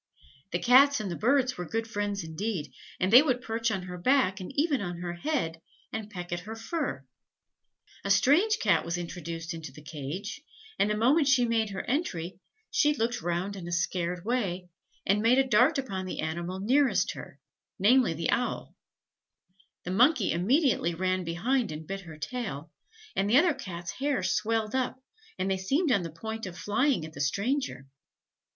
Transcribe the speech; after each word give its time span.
The 0.51 0.57
Cats 0.57 0.99
and 0.99 1.11
the 1.11 1.15
Birds 1.15 1.59
were 1.59 1.69
good 1.69 1.87
friends 1.87 2.23
indeed: 2.23 2.73
they 2.99 3.21
would 3.21 3.39
perch 3.39 3.69
on 3.69 3.83
her 3.83 3.99
back, 3.99 4.39
and 4.39 4.51
even 4.55 4.81
on 4.81 4.97
her 4.97 5.13
head, 5.13 5.61
and 5.93 6.09
peck 6.09 6.31
at 6.33 6.39
her 6.39 6.55
fur. 6.55 7.05
A 8.03 8.09
strange 8.09 8.57
Cat 8.57 8.83
was 8.83 8.97
introduced 8.97 9.53
into 9.53 9.71
the 9.71 9.83
cage, 9.83 10.41
and 10.79 10.89
the 10.89 10.97
moment 10.97 11.27
she 11.27 11.45
made 11.45 11.69
her 11.69 11.83
entry, 11.83 12.39
she 12.71 12.95
looked 12.95 13.21
round 13.21 13.55
in 13.55 13.67
a 13.67 13.71
scared 13.71 14.25
way, 14.25 14.69
and 15.05 15.21
made 15.21 15.37
a 15.37 15.47
dart 15.47 15.77
upon 15.77 16.07
the 16.07 16.19
animal 16.21 16.59
nearest 16.59 17.11
her, 17.11 17.37
namely 17.77 18.15
the 18.15 18.31
owl; 18.31 18.75
the 19.83 19.91
Monkey 19.91 20.31
immediately 20.31 20.95
ran 20.95 21.23
behind 21.23 21.71
and 21.71 21.85
bit 21.85 22.01
her 22.01 22.17
tail, 22.17 22.71
and 23.15 23.29
the 23.29 23.37
other 23.37 23.53
Cats' 23.53 23.91
hair 23.91 24.23
swelled 24.23 24.73
up, 24.73 24.99
and 25.37 25.51
they 25.51 25.57
seemed 25.59 25.91
on 25.91 26.01
the 26.01 26.09
point 26.09 26.47
of 26.47 26.57
flying 26.57 27.05
at 27.05 27.13
the 27.13 27.21
stranger. 27.21 27.85